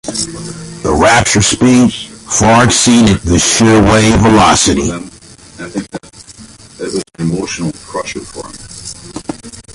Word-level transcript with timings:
The 0.81 0.91
rupture 0.99 1.43
speed 1.43 1.93
far 1.93 2.63
exceeded 2.63 3.17
the 3.17 3.37
shear 3.37 3.79
wave 3.83 4.17
velocity. 4.17 4.89